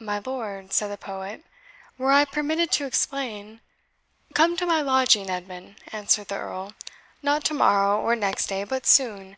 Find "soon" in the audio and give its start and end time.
8.86-9.36